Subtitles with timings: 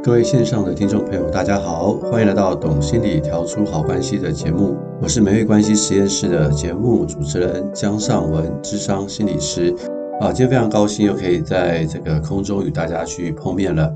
[0.00, 9.74] 各位线上的听众朋友，大家好，欢迎来到《懂心理调出好关系》的节目，我是美味关系实验室的节目主持人江尚文，智商心理师。
[10.20, 13.92] 啊，今天非常高兴又可以在这个空中与大家去碰面了。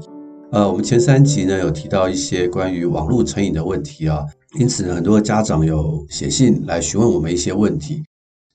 [0.50, 4.24] 呃，我们前三集呢有提到一些关于网络成瘾的问题啊，
[4.58, 8.02] 因此呢，很多家长有写信来询问我们一些问题。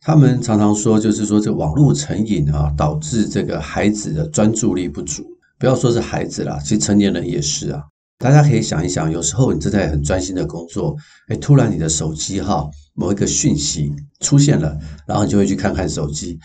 [0.02, 5.24] 他们常常说，就是说这网络成瘾啊，导致这个孩子的专注力不足。
[5.60, 7.82] 不要说是孩子啦，其实成年人也是啊。
[8.20, 10.96] 大家可以想一想，有时候你正在很专心的工作，
[11.28, 16.40] 哎，突然你的手机哈某一个讯息出现了，然后你就会去看看手机，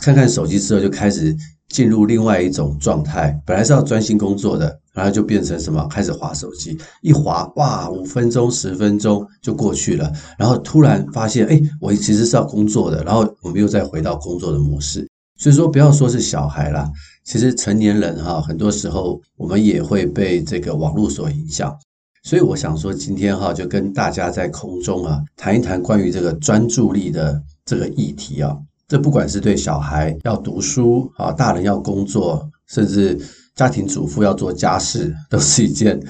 [0.00, 1.36] 看看手机之后就开始
[1.68, 3.40] 进入另外一种状态。
[3.46, 5.86] 本来是要专心工作的，然后就变成什么？
[5.86, 15.08] 开始滑手机，一滑哇，五分钟、十分钟就过去了，然后突然发现，哎，我其实是要工作的，然后我们又再回到工作的模式。
[15.38, 16.88] 所以说，不要说是小孩啦，
[17.24, 21.76] 其实成年人哈，很多时候我们也会被这个网络所影响。
[22.24, 28.56] 所以我想说，今天哈，就跟大家在空中啊谈一谈关于这个专注力的这个议题啊。
[28.88, 33.18] 这不管是对小孩要读书啊，大人要工作，甚至
[33.54, 36.00] 家庭主妇要做家事，都是一件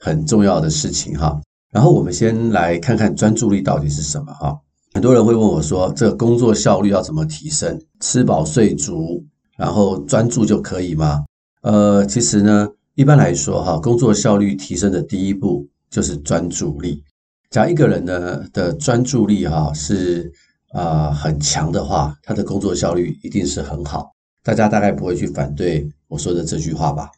[0.00, 1.40] 很重要的事情哈。
[1.70, 4.58] 然后我们先来看看专注力到底是什么哈。
[4.92, 7.80] 很多人会问我说：“这个工作效率要怎么提升？
[8.00, 9.24] 吃饱睡足，
[9.60, 11.24] 然后专注就可以吗？”
[11.62, 17.04] 呃，其实呢，一般来说哈，工作效率提升的第一步就是专注力。
[17.50, 20.32] 假如一个人呢的专注力哈是
[20.72, 24.10] 啊、很强的话，他的工作效率一定是很好。
[24.42, 27.10] 大家大概不会去反对我说的这句话吧？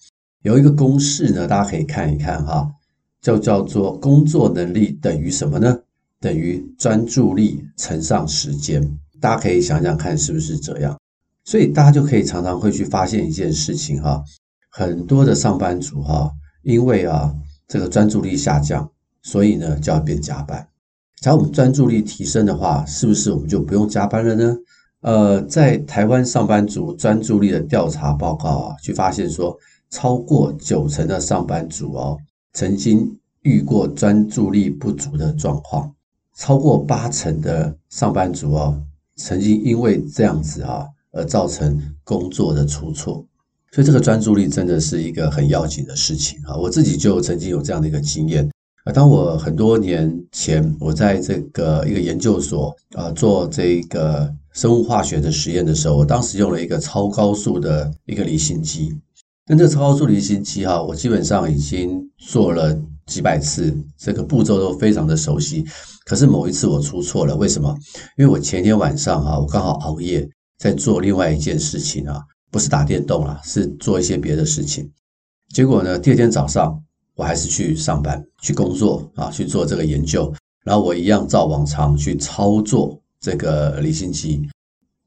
[0.42, 2.68] 有一个公式呢，大家可以看一看哈，
[3.20, 5.78] 就叫做工作能力等于什么呢？
[6.18, 8.82] 等于专注力乘上时间，
[9.20, 10.98] 大家可以想想看是不是这样？
[11.44, 14.22] 所以大家就可以常常会去发现一件事情哈，
[14.70, 16.32] 很多的上班族哈，
[16.62, 17.34] 因为啊
[17.66, 18.90] 这个专注力下降，
[19.22, 20.68] 所以呢就要变加班。
[21.20, 24.56] 假如我们专注力提升的话，是不是我们就不用加班了呢？
[25.02, 29.56] 呃，在台湾上班族专注力的调查报告啊，去发现说，
[29.90, 32.16] 超过九成的上班族哦，
[32.52, 35.92] 曾经遇过专注力不足的状况。
[36.36, 38.82] 超过八成的上班族哦，
[39.16, 43.24] 曾经因为这样子啊，而造成工作的出错，
[43.72, 46.56] 所以这个专注力真的是一个很要紧的事情啊！
[46.56, 48.50] 我自己就曾经有这样的一个经验
[48.84, 58.94] 啊，当我很多年前我在这个一个研究所啊做这个生物化学的实验的时候，我当时用了一个超高速的一个离心机，
[59.46, 65.64] 那这个超高速离心机哈，我基本上已经做了几百次，这个步骤都非常的熟悉。
[66.04, 67.74] 可是某一次我出错了，为什么？
[68.18, 70.28] 因为我前天晚上啊，我刚好熬夜
[70.62, 74.88] 在做另外一件事情啊，不是打电动啊，是做一些别的事情。
[75.52, 76.80] 结果呢，第二天早上
[77.16, 80.32] 我还是去上班去工作啊，去做这个研究。
[80.64, 84.40] 然后我一样照往常去操作这个离心机，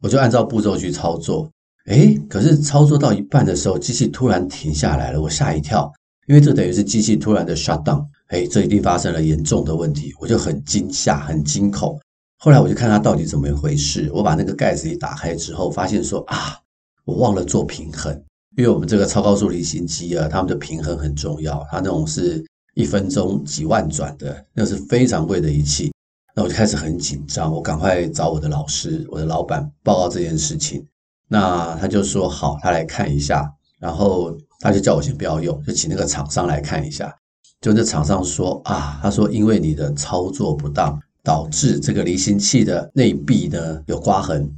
[0.02, 1.50] 我就按照步骤去操作。
[1.86, 5.90] 诶，可是操作到一半的时候，机器突然停下来了，我吓一跳，
[6.28, 8.06] 因为这等于是机器突然的 shut down。
[8.28, 11.98] 哎，这一定发生了严重的问题，我就很惊吓、很惊恐。
[12.46, 14.08] 后来我就看它到底怎么一回事。
[14.14, 16.56] 我把那个盖子一打开之后，发现说啊，
[17.04, 18.14] 我忘了做平衡。
[18.56, 21.66] 因为我们这个超高速离心机啊，它们的平衡很重要。
[21.72, 22.46] 它那种是
[22.76, 25.92] 一分钟几万转的，那是非常贵的仪器。
[26.36, 30.86] 那我就开始很紧张，我赶快找我的老师、我的老板报告这件事情。
[31.28, 37.12] 那他就说好，他来看一下，然后他就叫我先不要用，就请那个厂商来看一下。
[37.60, 44.50] 就那厂商说啊，他说因为你的操作不当，导致这个离心器的内壁呢有刮痕。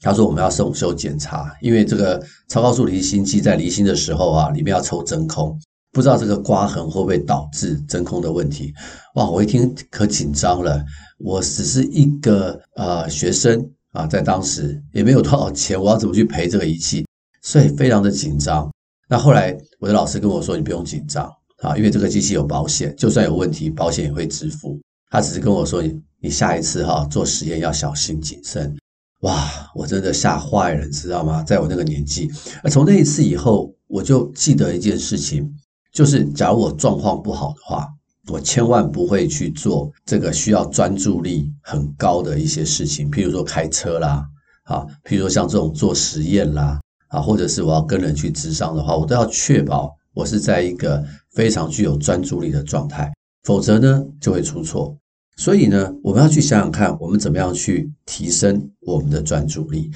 [0.00, 5.56] 他说我们要送修检查，因为这个超高速离心机在离心的时候啊，里面要抽真空，
[5.92, 8.72] 不知道这个刮痕会不会导致真空的问题。
[9.16, 10.82] 哇，我一听可紧张了。
[11.18, 17.04] 我只是一个呃学生啊，在当时也没有多少钱，我要怎么去赔这个仪器？
[17.42, 18.68] 所以非常的紧张。
[19.08, 21.30] 那后来我的老师跟我说，你不用紧张。
[21.62, 24.80] 啊，因为这个机器有保险，就算有问题，保险也会支付。
[25.12, 28.74] 他只是跟我说，你你下一次哈做实验要小心谨慎。
[29.20, 31.42] 哇，我真的吓坏了，知道吗？
[31.42, 32.30] 在我那个年纪，
[32.64, 35.54] 而从那一次以后，我就记得一件事情，
[35.92, 37.86] 就是假如我状况不好的话，
[38.28, 44.26] 我千万不会去做这个需要专注力很高的一些事情，譬如说开车啦，
[44.64, 51.04] 啊，譬如说像这种做实验啦，啊，或者是我要跟人去咨商的话，我都要确保我是在一个
[51.34, 53.12] 非常具有专注力的状态，
[53.44, 54.96] 否则呢就会出错。
[55.42, 59.90] 所以呢，我们要去想想看，我们怎么样去提升我们的专注力。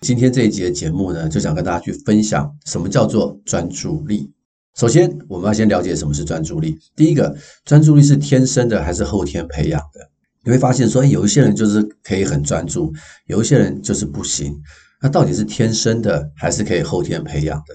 [0.00, 4.32] 今天这一节节目呢，就想跟大家去分享什么叫做专注力。
[4.76, 6.78] 首先，我们要先了解什么是专注力。
[6.96, 7.36] 第一个，
[7.66, 10.00] 专注力是天生的还是后天培养的？
[10.42, 12.90] 你会发现说，有一些人就是可以很专注，
[13.26, 14.58] 有一些人就是不行。
[15.02, 17.74] 那到底是天生的还是可以后天培养的？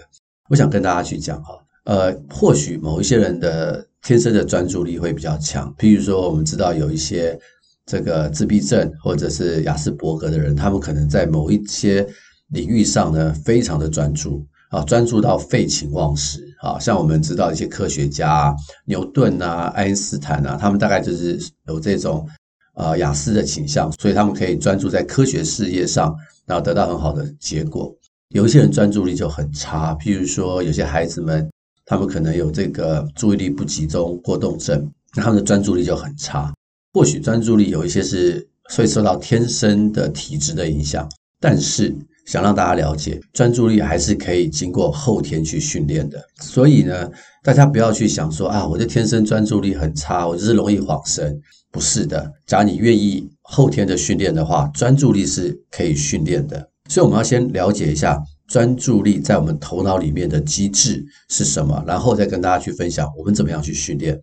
[0.50, 3.88] 我想跟大家去讲哈，呃，或许某一些人的。
[4.04, 7.40] 天生的专注力会比较强，譬如说，我们知道有一些
[7.86, 12.06] 这个自闭症或者是雅斯伯格的人，他们可能在某一些
[12.50, 16.78] 领域上呢，非常的专注啊，专注到废寝忘食啊。
[16.78, 18.56] 像我们知道一些科学家啊，
[18.86, 22.28] 牛顿啊、爱因斯坦啊，他们大概就是有这种
[22.76, 26.14] 呃亚斯的倾向，所以他们可以专注在科学事业上，
[26.46, 27.90] 然后得到很好的结果。
[28.32, 31.50] 有一些人专注力就很差，譬如说有些孩子们。
[31.86, 36.54] 他们可能有这个注意力不集中过动症，那他们的专注力就很差。
[36.94, 41.10] 或许专注力有一些是会受到天生的体质的影响，
[41.40, 41.94] 但是
[42.26, 46.24] 想让大家了解，专注力还是可以经过后天去训练的。
[46.40, 47.10] 所以呢，
[47.44, 51.38] 大家不要去想说啊，我的天生专注力很差，我就是容易恍神。
[51.72, 56.70] 不是的，假如你愿意后天的训练的话，专注力是可以训练的。
[56.88, 58.22] 所以我们要先了解一下。
[58.48, 61.84] 专注力在我们头脑里面的机制是什么？
[61.88, 64.20] 然后再跟大家去分享我们怎么样去训练。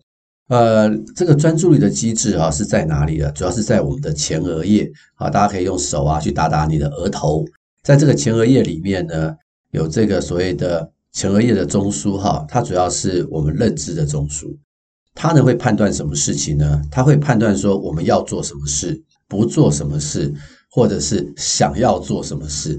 [0.47, 3.31] 呃，这个专注力的机制啊是在哪里的？
[3.31, 7.45] 主要是在我们的前额叶啊，大家可以用手啊去打打你的额头，
[7.83, 9.33] 在这个前额叶里面呢，
[9.71, 14.53] 有这个所谓的前额叶的中枢哈，它主要是我们认知的中枢，
[15.15, 16.81] 它呢会判断什么事情呢？
[16.91, 20.33] 它会判断说我们要做什么事，不做什么事，
[20.69, 22.77] 或者是想要做什么事。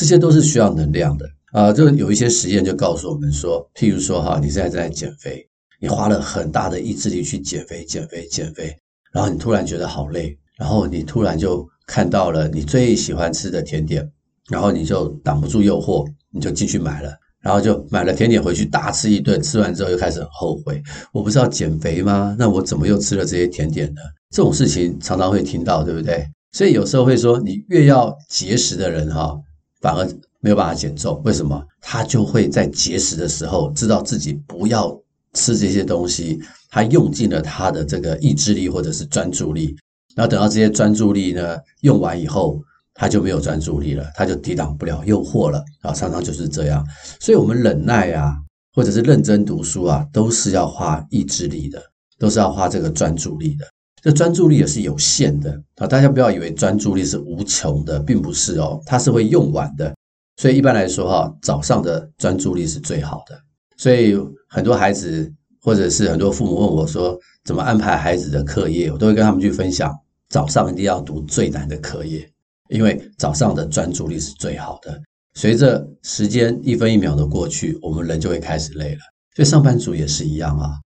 [0.00, 5.46] 这些都是需要能量的啊、就有一些实验就告诉我们说，譬如说哈，你现在在减肥，
[5.78, 8.74] 你花了很大的意志力去减肥、减肥、减肥，
[9.12, 14.10] 然后你突然觉得好累，然后你突然就看到了你最喜欢吃的甜点，
[14.48, 17.12] 然后你就挡不住诱惑，你就进去买了，
[17.42, 20.82] 然后就买了甜点回去大吃一顿，吃完之后又开始后悔，
[21.12, 22.34] 我不是要减肥吗？
[22.38, 24.00] 那我怎么又吃了这些甜点呢？
[24.30, 26.24] 这种事情常常会听到，对不对？
[26.52, 29.36] 所以有时候会说，你越要节食的人哈。
[29.80, 30.06] 反而
[30.40, 31.62] 没有办法减重，为什么？
[31.80, 34.98] 他就会在节食的时候知道自己不要
[35.34, 36.38] 吃这些东西，
[36.70, 39.76] 他用尽了他的这个意志力或者是专注力，
[40.14, 42.60] 然后等到这些专注力呢用完以后，
[42.94, 46.86] 他就没有专注力了，他就抵挡不了诱惑了啊，常常就是这样。
[47.18, 48.34] 所以，我们忍耐啊，
[48.74, 51.82] 或者是认真读书啊，都是要花意志力的，
[52.18, 53.66] 都是要花这个专注力的。
[54.02, 55.86] 这专注力也是有限的啊！
[55.86, 59.94] 大家不要以为专注力是无穷的，并不是哦，它是会用完的。
[60.36, 63.38] 所以一般来说哈，早上的专注力是最好的。
[63.76, 64.16] 所以
[64.48, 65.30] 很多孩子
[65.62, 69.94] 或者是很多父母问我说，怎么安排孩子的课业，我都会跟他们去分享，
[70.30, 72.26] 早上一定要读最难的课业，
[72.70, 74.98] 因为早上的专注力是最好的。
[75.34, 79.00] 随着时间一分一秒的过去，我们人就会开始累了。
[79.36, 80.80] 所以上班族也是一样啊。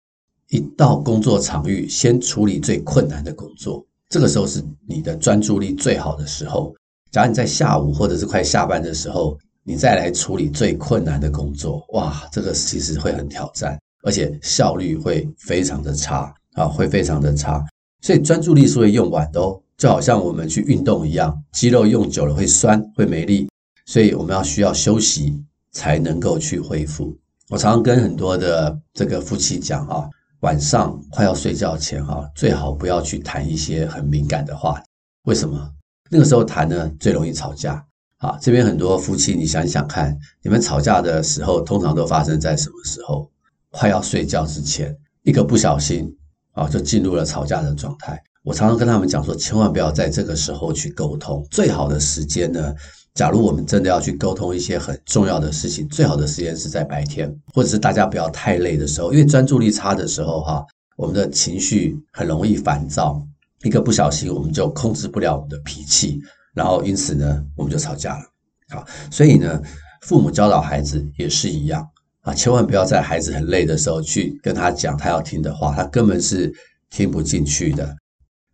[0.51, 6.75] 一到工作场域，先处理最困难的工作，这个时候是你的专注力最好的时候。
[7.13, 17.65] 假如你在下午或者是快下班的时候，你再来处理最困难的工作，哇，这个其实会很挑战，而且效率会非常的差啊，会非常的差。
[18.03, 23.49] 所以专注力是会用完的哦，就好像我们去运动一样，肌肉用久了会酸，会没力，
[23.87, 25.41] 所以我们要需要休息
[25.71, 27.17] 才能够去恢复。
[27.49, 30.09] 我常常跟很多的这个夫妻讲啊。
[30.41, 34.87] 晚上快要睡觉前，哈，最好不要去谈一些很敏感的话题。
[35.25, 35.71] 为什么？
[36.11, 37.85] 那个时候谈呢，最容易吵架。
[38.19, 43.31] 啊，这边很多夫妻，你想想看，你们吵架的时候，通常都发生在什么时候？
[43.71, 46.11] 快要睡觉之前，一个不小心，
[46.53, 48.23] 啊，就进入了吵架的状态。
[48.43, 51.47] 我常常跟他们讲说，千万不要在这个时候去沟通。
[51.51, 52.75] 最好的时间呢？
[53.15, 60.65] 假如我们真的要去沟通一些很重要的事情，最好的时间是在白天，或者是大家不要太累的时候，因为专注力差的时候，哈，
[60.97, 63.21] 我们的情绪很容易烦躁，
[63.63, 66.21] 一个不小心我们就控制不了我们的脾气，
[66.55, 68.25] 然后因此呢，我们就吵架了。
[68.69, 69.61] 好，所以呢，
[70.03, 71.87] 父母教导孩子也是一样
[72.23, 76.51] 啊，千万不要在孩子很累的时候去跟他讲他要听的话，他根本是
[76.89, 77.97] 听不进去的。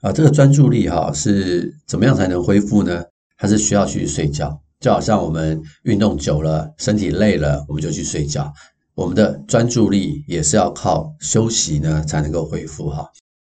[0.01, 3.05] 啊，这个专注力哈是怎么样才能恢复呢？
[3.39, 8.53] 它是需要去睡觉，就好像我们运动久了，身体累了，我们就去睡觉。
[8.95, 13.07] 我们的专注力也是要靠休息呢才能够恢复哈。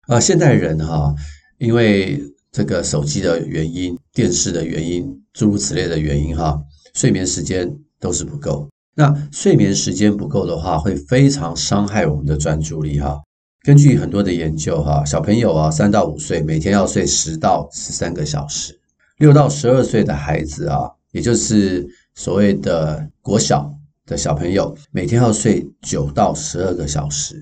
[0.07, 1.15] 啊，现代人哈，
[1.59, 2.21] 因为
[2.53, 6.61] 这个手机的原因、电视的原因，诸如此类的原因哈，
[6.95, 8.69] 睡眠时间都是不够。
[8.97, 13.23] 那睡眠时间不够的话，会非常伤害我们的专注力哈。
[13.63, 18.80] 根据很多的研究哈，小朋友啊，三到五岁每天要睡十到十三个小时，
[19.21, 23.71] 六到十二岁的孩子啊，也就是所谓的国小
[24.07, 27.39] 的小朋友，每天要睡九到十二个小时。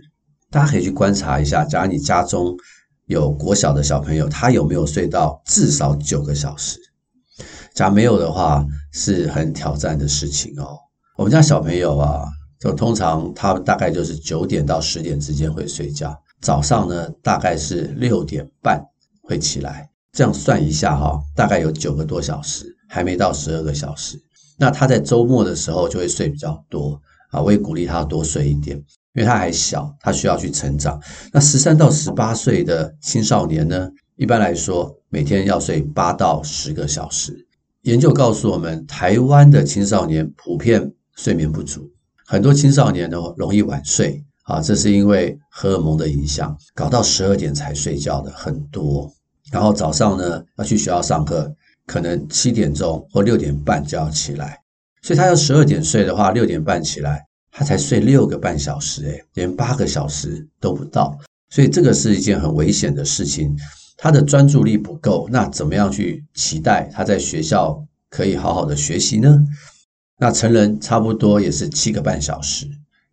[0.50, 2.52] 大家可以去观察一下，假如你家中
[3.06, 6.80] 有国小的小朋友，他有没有睡到至少九个小时？
[7.74, 10.76] 假如没有的话，是很挑战的事情哦。
[11.16, 12.24] 我们家小朋友啊，
[12.58, 18.84] 就通常他大概就是九点到十点之间会睡觉，早上呢大概是六点半
[19.22, 24.20] 会起来，这样算一下哈，大概有九个多小时，还没到十二个小时。
[24.58, 28.76] 那他在周末的时候就会睡比较多啊，我也鼓励他多睡一点，
[29.14, 31.00] 因为他还小，他需要去成长。
[31.32, 37.46] 那十三到十八岁的青少年呢，一般来说每天要睡八到十个小时。
[37.82, 40.92] 研究告诉我们，台湾的青少年普遍。
[41.14, 41.88] 睡眠不足，
[42.26, 49.12] 很多青少年呢容易晚睡啊，这是因为荷尔蒙的影响，搞到十二点才睡觉的很多。
[49.50, 51.54] 然后早上呢要去学校上课，
[51.86, 54.58] 可能七点钟或六点半就要起来，
[55.02, 61.18] 所以他要十二点睡的话，六点半起来，他才睡六个半小时，诶，连八个小时都不到。
[61.50, 63.56] 所以这个是一件很危险的事情，
[63.96, 69.42] 他的专注力不够，那怎么样去期待他在学校可以好好的学习呢？
[70.18, 72.66] 那成人差不多也是七个半小时，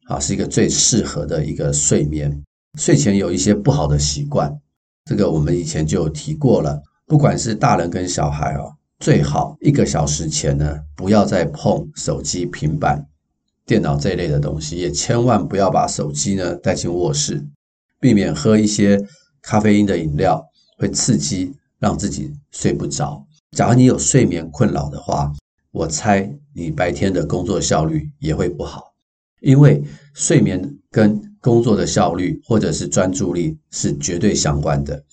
[0.08, 2.44] 啊，是一个最适合的一个睡眠。
[2.78, 4.54] 睡前有一些不好的习惯，
[5.06, 6.82] 这个我们以前就有提过了。
[7.06, 13.06] 不管是大人跟小孩哦，最好一个小时前呢，不要再碰手机、平板、
[13.68, 17.46] 电脑这一类的东西，也千万不要把手机呢带进卧室，
[18.00, 19.00] 避免喝一些
[19.44, 20.44] 咖啡因的饮料，
[20.80, 23.24] 会刺激让自己睡不着。
[23.52, 25.32] 假如你有睡眠困扰的话，
[25.72, 28.94] 我猜你白天的工作效率也会不好，
[29.42, 29.84] 因为
[30.16, 35.04] 睡眠跟工作的效率或者是专注力是绝对相关的。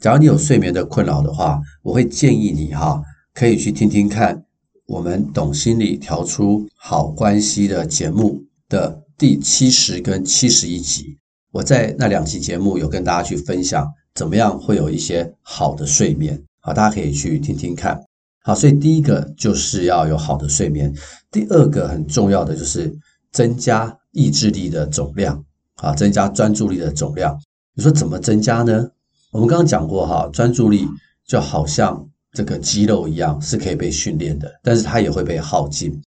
[0.00, 3.02] 假如你有睡眠的困扰的话，我会建议你哈，
[3.34, 4.42] 可以去听听看
[4.86, 11.18] 我们懂心理调出好关系的节目的第七十跟七十一集。
[11.52, 18.00] 我在那两期节目有跟大家去分享怎么样会有一些好的睡眠，好，大家可以去听听看。
[18.42, 20.90] 好，所以第一个就是要有好的睡眠。
[21.30, 22.90] 第二个很重要的就是
[23.30, 25.44] 增加意志力的总量，
[25.82, 27.38] 啊，增加专注力的总量。
[27.74, 28.88] 你说怎么增加呢？
[29.32, 30.86] 我们刚刚讲过哈，专注力
[31.26, 36.00] 就好像这个肌肉一样，是可以被训练的，但是它也会被耗尽。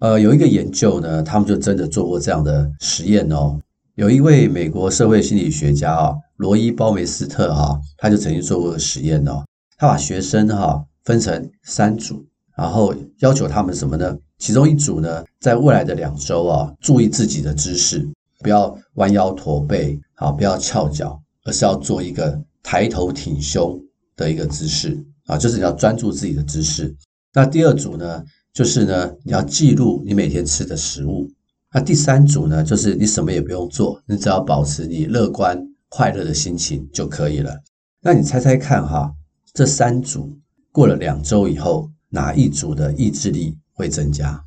[0.00, 3.60] 呃，有一个研究呢，他们就真的做过这样的实验哦。
[3.94, 9.44] 有一位美国社会心理学家啊，罗伊·鲍梅斯特哈，他就曾经做过实验哦，
[9.76, 10.84] 他把学生哈。
[11.02, 12.22] 分成三组，
[12.54, 14.14] 然后要求他们什么呢？
[14.38, 18.06] 其中一组呢，在未来的两周啊，注意自己的姿势，
[18.40, 23.80] 不要弯腰驼背，啊，不要翘脚，而是要做一个抬头挺胸
[24.16, 26.94] 的一个姿势啊，就是你要专注自己的姿势。
[27.32, 31.30] 那第二组呢，就是呢，你要记录你每天吃的食物。
[31.72, 35.56] 那第三组呢，就是你什么也不用做，你只要保持你乐观
[35.88, 37.56] 快乐的心情就可以了。
[38.00, 39.12] 那你猜猜看哈，
[39.54, 40.36] 这三组。
[40.72, 44.40] 过了两周以后，哪一组的意志力会增加？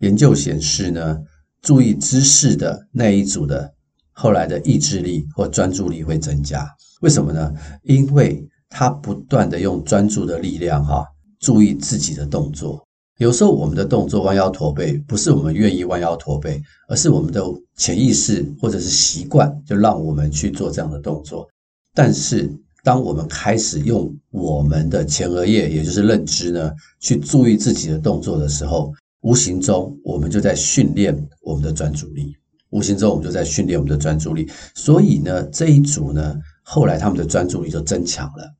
[0.00, 1.18] 研究显示呢，
[1.62, 3.72] 注意姿势的那一组的
[4.12, 6.66] 后来的意志力或专注力会增加。
[7.00, 7.52] 为什么呢？
[7.82, 11.04] 因为他不断的用专注的力量哈，
[11.38, 12.86] 注意自己的动作。
[13.18, 17.42] 有时候我们的动作弯腰驼背，不是我们愿意弯腰驼背，而是我们的
[17.76, 21.46] 潜意识或者是习惯，就让我们去做这样的动作。
[21.94, 22.50] 但是，
[22.82, 28.90] 当我们开始用我们的前额叶，也就是认知呢，去注意自己的动作的时候，
[29.20, 32.36] 无形中我们就在训练我们的专注力。
[32.70, 34.48] 无形中我们就在训练我们的专注力。
[34.74, 38.54] 所以呢，这一组呢，后来他们的专注力就增强了。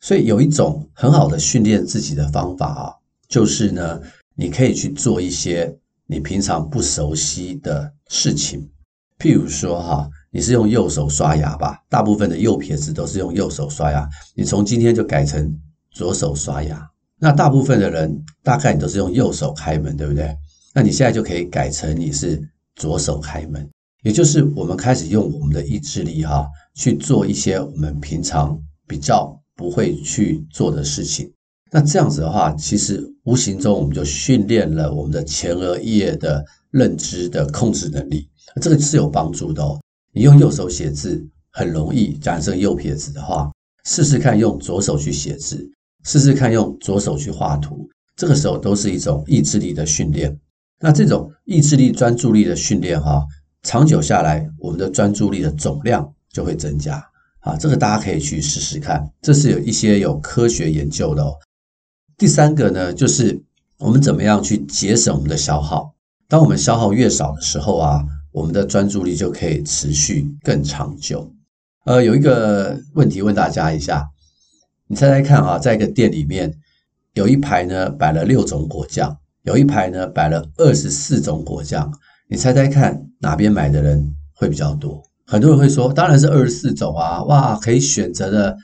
[0.00, 2.94] 所以有一种很好的训练自己的方法啊，
[3.28, 4.00] 就是呢，
[4.34, 5.76] 你可以去做一些
[6.06, 8.68] 你平常不熟悉的事情，
[9.18, 10.08] 譬如说哈。
[10.32, 11.76] 你是用右手刷牙吧？
[11.88, 14.08] 大部分的右撇子都是用右手刷牙。
[14.32, 15.58] 你从今天就改成
[15.90, 16.88] 左手刷牙。
[17.20, 20.34] 那大部分的人大概你都是用右手开门，对不对？
[20.74, 22.40] 那你现在就可以改成你是
[22.76, 23.68] 左手开门，
[24.02, 28.58] 也就是我们开始用我们的意志力哈，去做一些我们平常
[28.88, 31.30] 比较不会去做的事情。
[31.70, 38.28] 那这样子的话，其实无形中我们就训练了我们的前额叶的认知的控制能力，
[38.62, 39.78] 这个是有帮助的哦。
[40.12, 43.52] 你用右手写字很容易，假设右撇子的话，
[43.84, 45.68] 试试看用左手去写字，
[46.04, 50.38] 试试看用左手去画图，这个时候都是一种意志力的训练。
[50.80, 53.24] 那这种意志力、专注力的训练哈，
[53.62, 57.04] 长久下来，我们的专注力的总量就会增加
[57.40, 57.54] 啊。
[57.56, 61.34] 这个大家可以去试试看，这是有一些有科学研究的哦。
[62.16, 63.42] 第三个呢，就是
[63.78, 65.94] 我们怎么样去节省我们的消耗。
[66.28, 68.02] 当我们消耗越少的时候啊，
[68.32, 71.30] 我们的专注力就可以持续更长久。
[71.84, 74.08] 呃，有一个问题问大家一下，
[74.90, 76.52] 你猜猜看啊，在一个店里面，
[77.14, 81.88] 有一排呢摆了六种果酱，有一排呢摆了二十四种果酱，
[82.28, 85.00] 你猜猜看哪边买的人会比较多？
[85.28, 88.56] 很多人会说，当然是二十四种啊，哇，可以选择的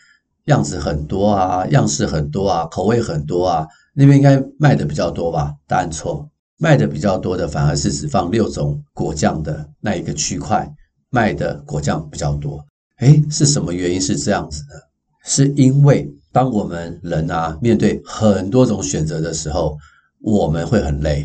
[0.46, 3.64] 样子很多啊，样式很多啊，口味很多啊，
[3.94, 5.54] 那边应该卖的比较多吧？
[5.68, 6.28] 答案错。
[6.58, 10.68] 卖的比较多的反而是只放六种果酱的那一个区块，
[11.08, 12.64] 卖的果酱比较多。
[12.98, 14.74] 诶，是什么原因是这样子呢？
[15.22, 19.74] 是因为当我们人啊面对很多种选择的时候，
[20.20, 21.24] 我们会很累。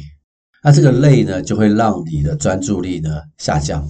[0.63, 3.86] 那这个累呢，就会让你的专注力呢下降。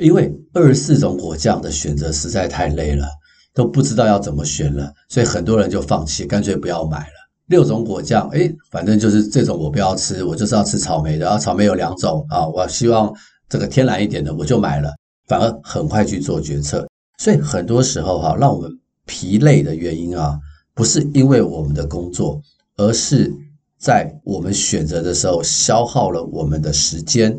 [0.00, 3.06] 因为二十四种果酱的选择实在太累了，
[3.52, 7.14] 都不知道要怎么选了，所以很多人就放弃，干脆不要买了。
[7.48, 11.28] 六种果酱，哎，反正就是这种我不要吃，我就是要吃草莓的。
[11.28, 13.12] 啊，草莓有两种啊，我希望
[13.50, 14.94] 这个天然一点的，我就买了，
[15.28, 16.88] 反而很快去做决策。
[17.18, 18.70] 所以很多时候哈，让我们
[19.04, 20.40] 疲累的原因啊，
[20.74, 22.40] 不是因为我们的工作，
[22.76, 23.32] 而是
[23.78, 27.38] 在我们选择的时候消耗了我们的时间，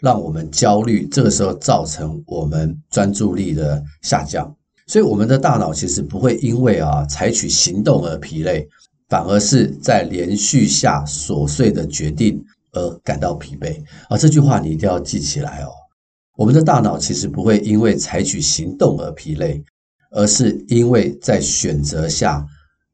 [0.00, 4.54] 让我们焦虑，这个时候造成我们专注力的下降。
[4.86, 8.68] 所以我们的大脑其实不会因为啊采取行动而疲累。
[9.08, 14.16] 反而是在连续下琐碎的决定而感到疲惫啊！
[14.16, 15.68] 这句话你一定要记起来哦。
[16.34, 19.62] 我们的大脑其实不会因为采取行动而疲累，
[20.12, 22.42] 而是因为在选择下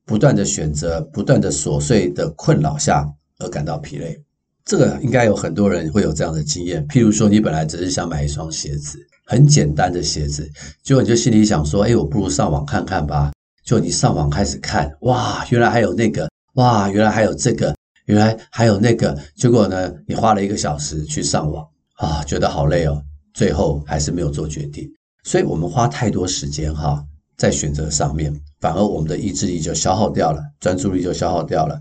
[0.08, 3.06] 不断的选择、不断的琐碎的困扰下
[3.40, 4.18] 而感到疲累。
[4.64, 6.86] 这个应该有很多人会有这样的经验。
[6.88, 10.50] 譬如说，你本来只是想买一双鞋子，很简单的鞋子，
[10.82, 13.30] 结果你就心里想说：“哎，我不如上网看看吧。”
[13.66, 17.74] 就你上网开始看，哇，原来还有那个，哇，原来还有这个，
[18.06, 19.14] 原来还有那个。
[19.36, 21.62] 结果呢，你花了一个小时去上网，
[21.96, 23.02] 啊，觉得好累哦，
[23.34, 24.90] 最后还是没有做决定。
[25.24, 27.04] 所以我们花太多时间哈，
[27.36, 31.80] 在选择上面，反而我们的意志力就消耗掉了，专注力就消耗掉了。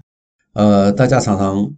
[0.54, 1.72] 呃，大家常常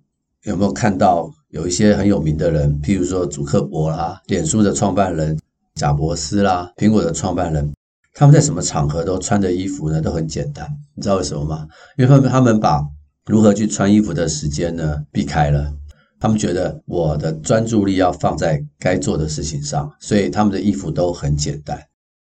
[0.44, 5.38] 有没有看到有一些很有名的人，譬如说祖克伯啦，脸书的创办人
[5.76, 7.72] 贾伯斯啦，苹果的创办人。
[8.16, 11.66] 他们在什么场合都穿的衣服呢，都很简单，你知道为什么吗？
[11.98, 12.84] 因为他们他们把
[13.26, 15.72] 如何去穿衣服的时间呢避开了，
[16.20, 21.80] 他们觉得我的专注力要放在该做的事情上，所以他们的衣服都很简单。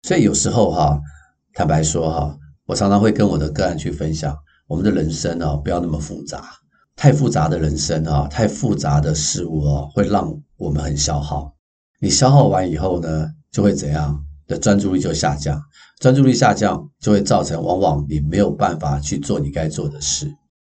[0.04, 1.00] 所以有时候哈，
[1.54, 2.38] 坦白说哈，
[2.74, 4.36] 我常常会跟我的个案去分享，
[4.68, 6.44] 我们的人生啊，不要那么复杂，
[6.96, 11.54] 太复杂的人生啊，太复杂的事物哦，会让我们很消耗。
[12.00, 14.20] 你消耗完以后呢，就会怎样？
[14.48, 15.62] 的专注力就下降，
[16.00, 20.28] 专注力下降就会造成，往往你没有办法去做你该做的事。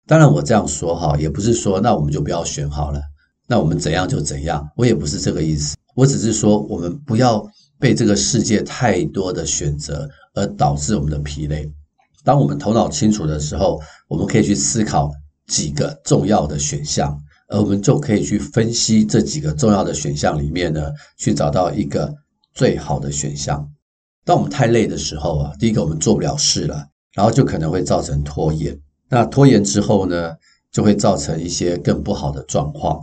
[0.07, 3.01] 当然，我这样说哈，也不是说那我们就不要选好了，
[3.45, 5.75] 那我们怎样就怎样，我也不是这个意思。
[5.95, 7.45] 我只是说，我们不要
[7.77, 11.69] 被这个世界太多的选择而导致我们的疲累。
[12.29, 15.11] 当我们头脑清楚的时候，我们可以去思考
[15.47, 22.13] 几个重要的选项，而我们就可以去分析这几个重要的选项里面呢，去找到一个。
[22.53, 23.67] 最好的选项。
[24.25, 28.77] 当我们太累的时候啊，第一个我们做不了事了，然后就可能会造成拖延。
[29.07, 30.35] 那拖延之后呢，
[30.71, 32.99] 就会造成一些更不好的状况，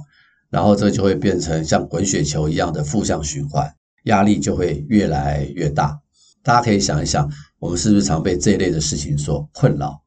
[0.50, 5.98] 然后这就会变成像滚雪球一样的负向循环，压力就会越来越大。
[6.42, 10.00] 大家可以想一想，我们是不是常被这一类的事情所困扰？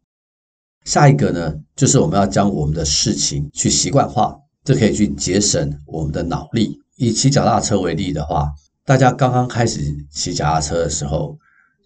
[0.85, 6.79] 下一个呢，就是我们要将我们的事情去习惯化，这可以去节省我们的脑力。
[6.95, 8.51] 以骑脚踏车为例的话。
[8.85, 11.37] 大家刚刚开始骑脚踏车的时候，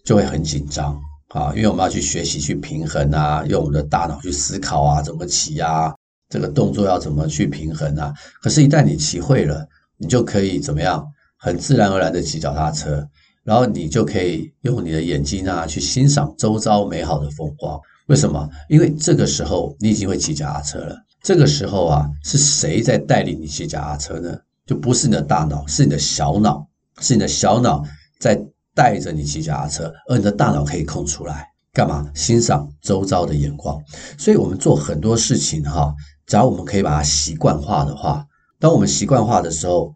[0.06, 0.98] 就会很紧张
[1.28, 5.94] 啊，因为我们要去学习去平衡啊，用我们的大脑去思考啊，怎么骑啊，
[6.30, 8.10] 这个动作要怎么去平衡啊。
[8.40, 13.06] 可是，一旦你骑会了，你就可以怎么样，很自然而然的骑脚踏车，
[13.44, 17.78] 然后你就可以用你的眼睛啊，去欣赏周遭美好的风光。
[18.06, 18.48] 为什么？
[18.68, 20.96] 因为这个时候你已经会骑脚踏车了。
[21.22, 24.36] 这个时候啊，是谁在带领你骑脚踏车呢？
[24.66, 26.66] 就不是你的大脑，是你的小脑。
[27.00, 27.82] 是你的小脑
[28.20, 28.40] 在
[28.72, 31.44] 带着你骑脚踏车，而你的大脑可以空出来。
[31.72, 32.08] 干嘛？
[32.14, 33.82] 欣赏周遭的眼光。
[34.16, 35.92] 所以，我们做很多事情哈，
[36.24, 38.24] 只要我们可以把它习惯化的话，
[38.60, 39.92] 当我们习惯化的时候，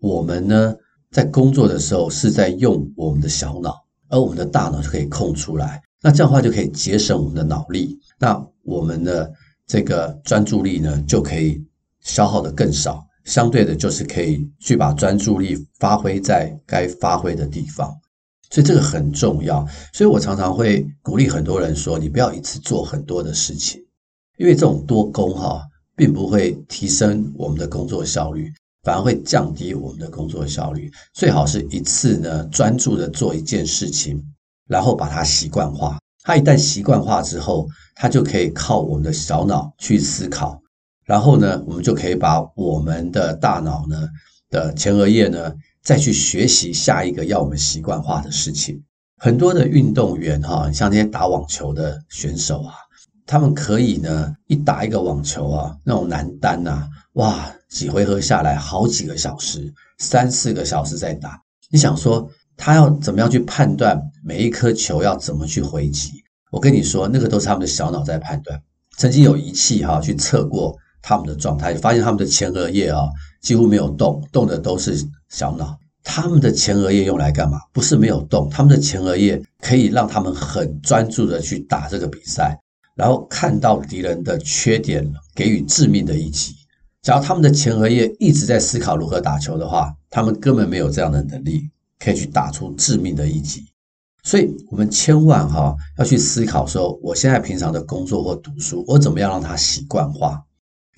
[0.00, 0.74] 我们呢，
[1.10, 3.74] 在工作的时候是在用我们的小脑，
[4.08, 5.80] 而我们的大脑就可以空出来。
[6.02, 7.98] 那这样的话就可以节省我们的脑力。
[8.18, 9.32] 那我们的
[9.66, 11.62] 这个专注力呢，就可以
[12.00, 13.04] 消耗的更少。
[13.24, 17.94] 相对的，就是可以去把专注力发挥在该发挥的地方。
[18.50, 19.66] 所以这个很重要。
[19.92, 23.78] 所以我常常会鼓励很多人说：你不要一次做很多的事情，
[24.38, 25.62] 因为这种多工哈，
[25.94, 28.50] 并不会提升我们的工作效率。
[28.88, 30.90] 反而会降低我们的工作效率。
[31.12, 34.18] 最好是一次呢，专注的做一件事情，
[34.66, 35.98] 然后把它习惯化。
[36.22, 40.58] 它一旦习惯化之后，它就可以靠我们的小脑去思考。
[41.04, 44.08] 然后呢，我们就可以把我们的大脑呢
[44.48, 48.82] 的前额叶呢，再去学习下一个要我们习惯化的事情。
[49.18, 52.72] 很多的运动员哈，像那些打网球的选手啊，
[53.26, 57.52] 他们可以呢，一打一个网球啊，那种男单呐，哇！
[57.68, 61.40] 几回合下来，好几个小时，三四个小时在打。
[61.70, 66.12] 你想说他要怎么样去判断每一颗球要怎么去回击？
[66.50, 68.60] 我跟你说，那个都是他们的小脑在判断。
[68.96, 73.02] 曾经有仪器哈去测过他们的状态，发现他们的前额叶啊
[73.42, 74.96] 几乎没有动，动的都是
[75.28, 75.78] 小脑。
[76.02, 77.60] 他们的前额叶用来干嘛？
[77.72, 82.58] 不是没有动，他们的前额叶可以让他们很专注的去打这个比赛，
[82.96, 86.54] 然后看到敌人的缺点，给予致命的一击。
[87.08, 91.62] 只要他们的前额叶一直在思考如何打球的话，他们根本没有这样的能力
[91.98, 93.64] 可以去打出致命的一击。
[94.24, 100.44] 所以，我们千万哈要去思考说，我现在平常的工作或读书，我怎么样让它习惯化？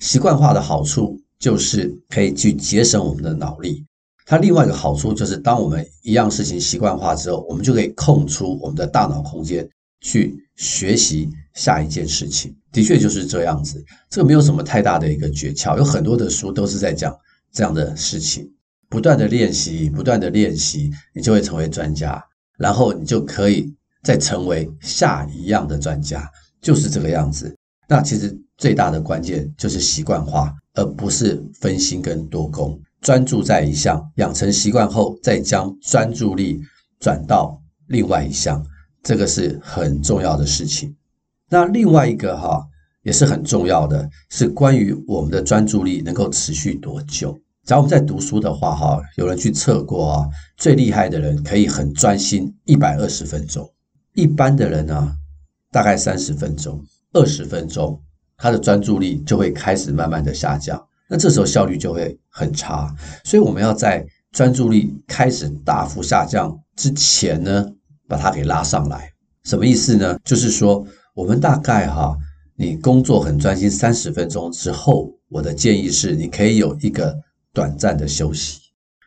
[0.01, 3.85] 习惯化的好处就是可以去节省我们的脑力。
[4.25, 9.65] 它另外一个好处就是，当我们一样事情习惯化之后，我们就可以空出我们的大脑空间
[10.01, 12.53] 去学习下一件事情。
[12.71, 17.15] 的确就是这样子，这个没有什么太大的一个诀窍，有很多的书都是在讲
[17.51, 18.49] 这样的事情。
[18.89, 22.21] 不断的练习，不断的练习，你就会成为专家，
[22.57, 26.29] 然后你就可以再成为下一样的专家，
[26.61, 27.55] 就是这个样子。
[27.87, 32.77] 那其实最大的关键就是习惯化，而不是分心跟多功。
[33.01, 36.61] 专注在一项，养成习惯后，再将专注力
[36.99, 38.63] 转到另外一项，
[39.01, 40.93] 这个是很重要的事情。
[41.51, 42.65] 那另外一个哈
[43.03, 47.37] 也是很重要的，是关于我们的专注力能够持续多久。
[47.65, 53.69] 假如我们在读书的话哈，有人去测过啊，最厉害的人可以很专心一百二十分钟，
[54.13, 55.11] 一般的人呢
[55.73, 58.01] 大概三十分钟、二十分钟，
[58.37, 62.95] 他的专注力就会开始慢慢的下降，那这时候效率就会很差。
[63.25, 67.65] 所以我们要在专注力开始大幅下降之前呢，
[68.07, 69.11] 把它给拉上来。
[69.43, 70.17] 什么意思呢？
[70.23, 70.87] 就是说。
[71.21, 72.17] 我们大概哈，
[72.55, 77.15] 你工作很专心三十分钟之后，我的建议是，你可以有一个
[77.53, 78.59] 短暂的休息，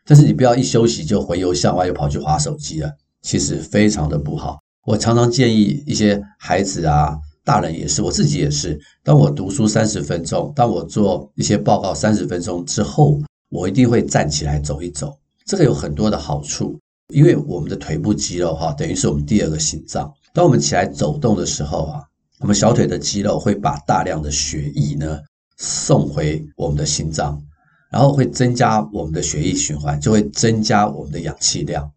[0.07, 4.61] 但是你不要一休息就回游向外，又跑去滑手机了，其实非常的不好。
[4.87, 15.13] 我常常建议一些孩子啊，大人也是，我自己也是，当我读书三十分钟，当我做一些报告三十分钟之后，我一定会站起来走一走。
[15.47, 16.79] 这个有很多的好处，
[17.13, 20.15] 因为我们的腿部肌肉哈，等于是我们第二个心脏。
[20.35, 22.03] 当我们起来走动的时候啊，
[22.41, 25.21] 我们小腿的肌肉会把大量的血液呢
[25.59, 27.41] 送回我们的心脏，
[27.89, 31.89] 然后会增加我们的血液循环，就会增加我们的氧气量。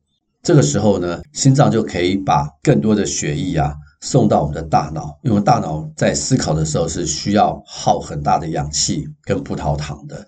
[0.43, 10.28] 这个时候呢，心脏就可以把更多的血液啊送到我们的大脑，因为大脑在思考的时候是需要耗很大的氧气跟葡萄糖的。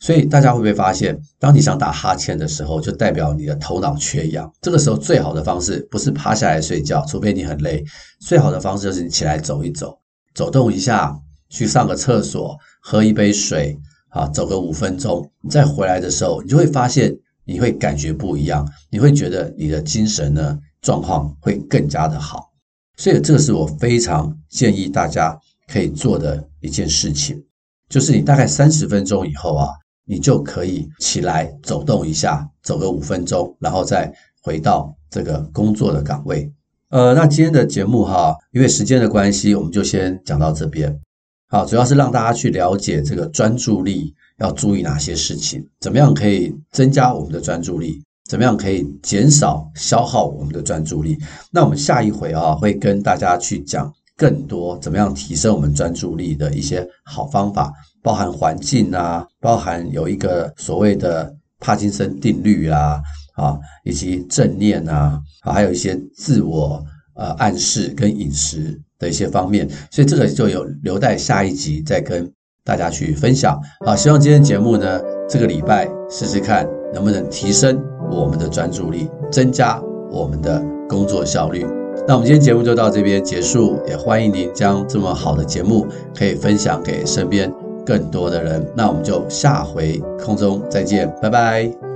[0.00, 4.50] 所以大家会不会发现，当你想打哈欠的时候，就代表你的头脑缺氧。
[4.62, 7.84] 这个时候最好的方式不是趴下来睡觉，除非你很累。
[8.18, 9.98] 最好的方式就是你起来走一走，
[10.34, 11.14] 走动一下，
[11.50, 15.30] 去上个厕所，喝一杯水，啊，走个五分钟。
[15.42, 22.50] 你再回来的时候，你就会发现你会感觉不一样，你会觉得你的精神呢状况会更加的好。
[22.96, 25.38] 所以这个是我非常建议大家
[25.70, 27.44] 可以做的一件事情，
[27.90, 29.68] 就是你大概三十分钟以后啊。
[30.10, 36.52] 你就可以起来走动一下，走个五分钟，然后再回到这个工作的岗位。
[36.88, 40.98] 呃，那今天的节目哈，因为时间的关系，我们就先讲到这边。
[41.46, 51.16] 好，主要是让大家去了解这个专注力要注意哪些事情，怎么样可以增加我们的专注力，怎么样可以减少消耗我们的专注力。
[51.52, 57.72] 那我们下一回啊，会跟大家去讲更多怎么样提升我们专注力的一些好方法。
[58.02, 63.00] 包含环境啊，包含有一个所谓的帕金森定律啊，
[63.34, 66.82] 啊，以及正念啊，还有一些自我
[67.14, 72.30] 呃暗示跟饮食的一些方面，所以这个就有留待下一集再跟
[72.64, 73.60] 大家去分享。
[73.84, 81.66] 好，希望今天节目呢，这个礼拜试试看能不能提升我们的专注力，增加我们的工作效率。
[82.08, 85.86] 那我们今天节目就到这边结束，也欢迎您将这么好的节目
[86.16, 87.52] 可以分享给身边
[87.84, 88.64] 更多的人。
[88.76, 91.89] 那我们就下回空中再见，拜拜。